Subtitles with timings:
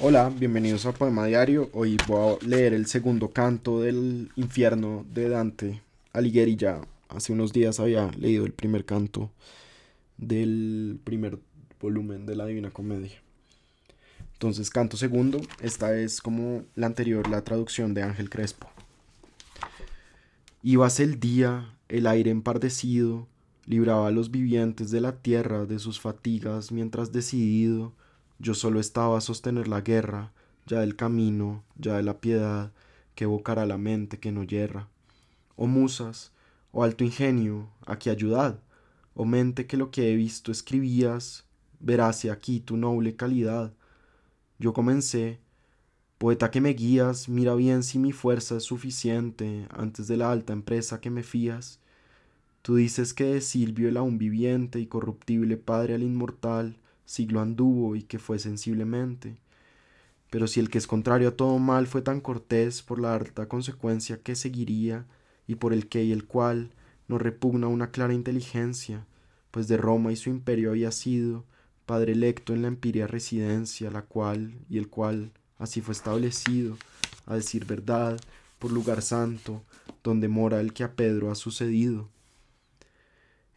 [0.00, 1.70] Hola, bienvenidos a Poema Diario.
[1.72, 5.82] Hoy voy a leer el segundo canto del infierno de Dante
[6.12, 6.54] Alighieri.
[6.54, 9.32] Ya hace unos días había leído el primer canto
[10.16, 11.40] del primer
[11.80, 13.20] volumen de la Divina Comedia.
[14.34, 15.40] Entonces, canto segundo.
[15.60, 18.68] Esta es como la anterior, la traducción de Ángel Crespo.
[20.62, 23.26] Ibas el día, el aire empardecido,
[23.66, 27.94] libraba a los vivientes de la tierra de sus fatigas mientras decidido
[28.38, 30.32] yo solo estaba a sostener la guerra,
[30.66, 32.72] ya del camino, ya de la piedad,
[33.14, 34.88] que evocará la mente que no yerra.
[35.56, 36.32] Oh musas,
[36.70, 38.60] oh alto ingenio, aquí ayudad,
[39.14, 41.44] oh mente que lo que he visto escribías,
[41.80, 43.72] verás aquí tu noble calidad.
[44.58, 45.40] Yo comencé,
[46.18, 50.52] poeta que me guías, mira bien si mi fuerza es suficiente antes de la alta
[50.52, 51.80] empresa que me fías.
[52.62, 56.76] Tú dices que de Silvio el aún viviente y corruptible padre al inmortal,
[57.08, 59.38] siglo anduvo y que fue sensiblemente.
[60.30, 63.48] Pero si el que es contrario a todo mal fue tan cortés por la alta
[63.48, 65.06] consecuencia que seguiría,
[65.46, 66.70] y por el que y el cual
[67.08, 69.06] no repugna una clara inteligencia,
[69.50, 71.44] pues de Roma y su imperio había sido
[71.86, 76.76] padre electo en la empiria residencia, la cual y el cual así fue establecido,
[77.24, 78.20] a decir verdad,
[78.58, 79.62] por lugar santo,
[80.04, 82.10] donde mora el que a Pedro ha sucedido.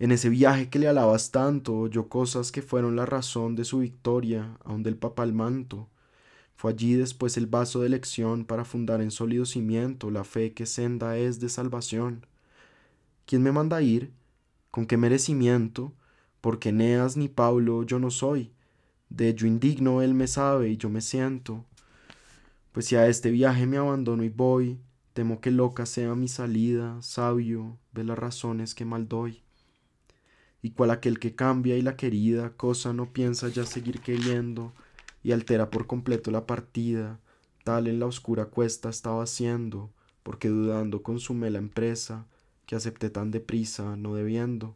[0.02, 3.78] En ese viaje que le alabas tanto, oyó cosas que fueron la razón de su
[3.78, 5.90] victoria, aun del papal manto.
[6.56, 10.66] Fue allí después el vaso de elección para fundar en sólido cimiento la fe que
[10.66, 12.26] senda es de salvación.
[13.28, 14.12] ¿Quién me manda ir?
[14.72, 15.94] ¿Con qué merecimiento?
[16.42, 18.52] Porque Eneas ni Pablo yo no soy.
[19.10, 21.64] De ello indigno él me sabe y yo me siento.
[22.72, 24.80] Pues si a este viaje me abandono y voy,
[25.14, 29.44] temo que loca sea mi salida, sabio, ve las razones que mal doy
[30.62, 34.74] y cual aquel que cambia y la querida cosa no piensa ya seguir queriendo
[35.24, 37.20] y altera por completo la partida,
[37.64, 39.92] tal en la oscura cuesta estaba haciendo,
[40.24, 42.26] porque dudando consumé la empresa
[42.66, 44.76] que acepté tan deprisa, no debiendo.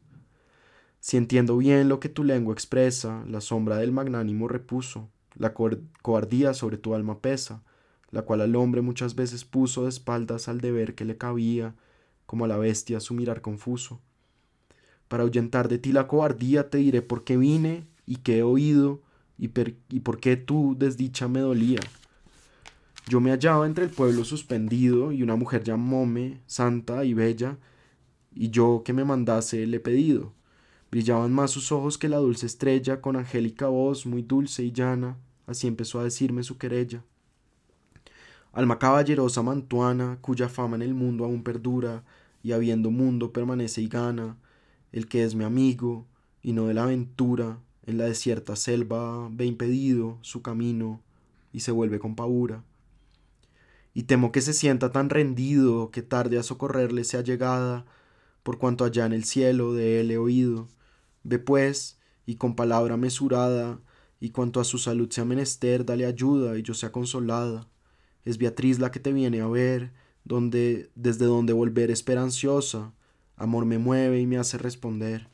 [1.00, 6.54] Si entiendo bien lo que tu lengua expresa, la sombra del magnánimo repuso, la cobardía
[6.54, 7.62] sobre tu alma pesa,
[8.10, 11.76] la cual al hombre muchas veces puso de espaldas al deber que le cabía,
[12.26, 14.02] como a la bestia su mirar confuso.
[15.16, 19.02] Para ahuyentar de ti la cobardía te diré por qué vine y qué he oído
[19.38, 21.80] y, por qué tu desdicha me dolía.
[23.08, 27.58] Yo me hallaba entre el pueblo suspendido y una mujer llamóme, santa y bella,
[28.34, 30.34] y yo que me mandase le he pedido.
[30.92, 35.16] Brillaban más sus ojos que la dulce estrella, con angélica voz muy dulce y llana,
[35.48, 37.06] así empezó a decirme su querella.
[38.52, 42.04] Alma caballerosa mantuana, cuya fama en el mundo aún perdura,
[42.44, 44.36] y habiendo mundo permanece y gana,
[44.96, 46.08] el que es mi amigo,
[46.42, 51.02] y no de la aventura, en la desierta selva ve impedido su camino
[51.52, 52.64] y se vuelve con paura.
[53.94, 57.86] Y temo que se sienta tan rendido que tarde a socorrerle sea llegada,
[58.42, 60.70] por cuanto allá en el cielo de él he oído.
[61.24, 63.82] Ve pues, y con palabra mesurada,
[64.22, 67.68] y cuanto a su salud sea menester, dale ayuda y yo sea consolada.
[68.24, 69.92] Es Beatriz la que te viene a ver,
[70.24, 72.94] donde, desde donde volver esperanciosa,
[73.38, 75.28] Amor me mueve y me hace responder.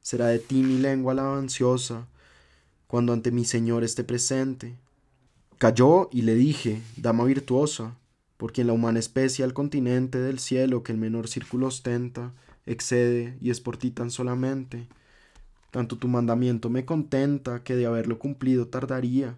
[0.00, 2.06] Será de ti mi lengua la ansiosa,
[2.86, 4.76] cuando ante mi Señor esté presente.
[5.58, 7.96] Cayó y le dije, dama virtuosa,
[8.36, 12.32] por quien la humana especie al continente del cielo que el menor círculo ostenta,
[12.66, 14.88] excede y es por ti tan solamente.
[15.70, 19.36] Tanto tu mandamiento me contenta que de haberlo cumplido tardaría.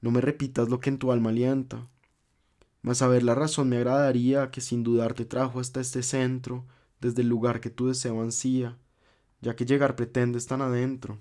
[0.00, 1.88] No me repitas lo que en tu alma alienta.
[2.82, 6.64] Mas saber la razón me agradaría que sin dudar te trajo hasta este centro,
[7.00, 8.76] desde el lugar que tu deseo ansía,
[9.40, 11.18] ya que llegar pretendes tan adentro.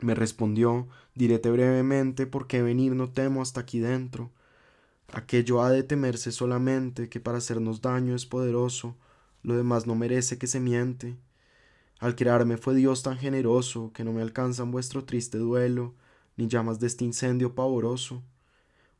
[0.00, 4.30] Me respondió, diréte brevemente por qué venir no temo hasta aquí dentro.
[5.12, 8.96] Aquello ha de temerse solamente que para hacernos daño es poderoso,
[9.42, 11.16] lo demás no merece que se miente.
[11.98, 15.94] Al crearme fue Dios tan generoso que no me alcanzan vuestro triste duelo,
[16.36, 18.22] ni llamas de este incendio pavoroso.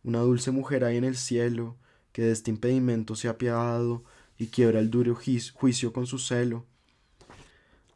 [0.05, 1.77] Una dulce mujer hay en el cielo,
[2.13, 4.05] que de este impedimento se ha apiadado
[4.41, 6.65] y quiebra el duro juicio con su celo.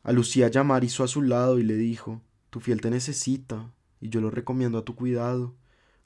[0.02, 2.20] A Lucía llamar hizo a su lado y le dijo,
[2.50, 5.54] Tu fiel te necesita, y yo lo recomiendo a tu cuidado.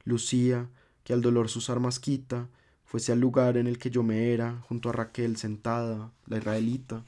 [0.05, 0.69] Lucía,
[1.03, 2.49] que al dolor sus armas quita,
[2.85, 7.05] fuese al lugar en el que yo me era, junto a Raquel sentada, la israelita.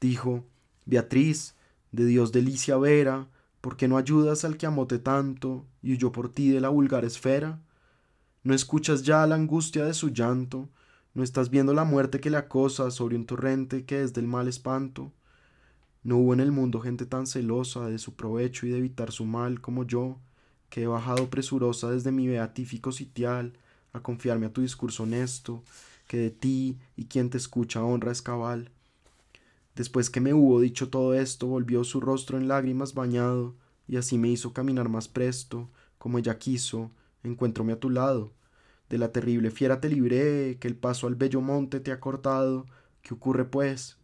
[0.00, 0.46] Dijo,
[0.86, 1.56] Beatriz,
[1.92, 3.28] de Dios delicia vera,
[3.60, 7.04] ¿por qué no ayudas al que amote tanto y huyó por ti de la vulgar
[7.04, 7.60] esfera?
[8.44, 10.70] ¿No escuchas ya la angustia de su llanto,
[11.12, 14.46] ¿No estás viendo la muerte que le acosa sobre un torrente que es del mal
[14.46, 15.10] espanto?
[16.04, 19.24] ¿No hubo en el mundo gente tan celosa de su provecho y de evitar su
[19.24, 20.18] mal como yo,
[20.68, 23.54] que he bajado presurosa desde mi beatífico sitial
[23.92, 25.64] a confiarme a tu discurso honesto,
[26.06, 28.70] que de ti y quien te escucha honra es cabal.
[29.74, 33.56] Después que me hubo dicho todo esto, volvió su rostro en lágrimas bañado,
[33.88, 35.68] y así me hizo caminar más presto,
[35.98, 36.92] como ella quiso,
[37.24, 38.30] encuentróme a tu lado.
[38.90, 42.66] De la terrible fiera te libré, que el paso al bello monte te ha cortado.
[43.02, 43.96] ¿Qué ocurre, pues?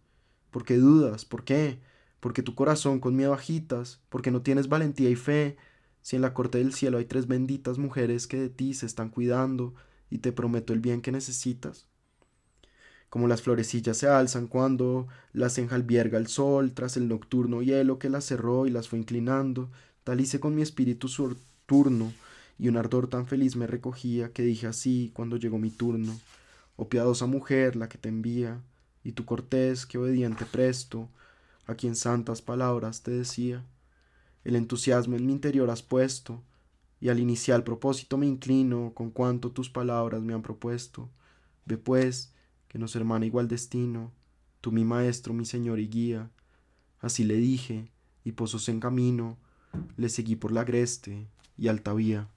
[0.50, 1.25] ¿Por qué dudas?
[1.25, 1.81] ¿Por qué?
[2.21, 5.56] Porque tu corazón con miedo agitas, porque no tienes valentía y fe,
[6.03, 9.11] si en la corte del cielo hay tres benditas mujeres que de ti se están
[9.11, 9.75] cuidando
[10.09, 11.88] y te prometo el bien que necesitas.
[13.11, 18.09] Como las florecillas se alzan cuando las enjalbierga el sol tras el nocturno hielo que
[18.09, 19.71] las cerró y las fue inclinando,
[20.05, 21.37] tal hice con mi espíritu su
[21.67, 22.12] turno,
[22.58, 26.19] y un ardor tan feliz me recogía que dije así cuando llegó mi turno.
[26.76, 28.61] Oh piadosa mujer, la que te envía,
[29.05, 31.08] y tu cortés que obediente presto,
[31.67, 33.64] a quien santas palabras te decía
[34.47, 36.41] el entusiasmo en mi interior has puesto,
[37.00, 41.11] y al inicial propósito me inclino con cuanto tus palabras me han propuesto.
[41.64, 42.32] Ve pues,
[42.69, 44.12] que nos hermana igual destino,
[44.61, 46.31] tú mi maestro, mi señor y guía.
[47.00, 47.91] Así le dije,
[48.23, 49.37] y pozos en camino,
[49.97, 51.26] le seguí por la agreste
[51.59, 52.29] y alta vía.